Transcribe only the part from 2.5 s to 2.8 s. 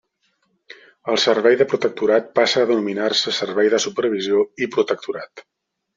a